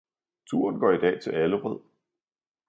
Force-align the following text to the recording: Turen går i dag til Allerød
Turen 0.49 0.79
går 0.79 0.91
i 0.91 0.97
dag 0.97 1.21
til 1.21 1.31
Allerød 1.31 1.79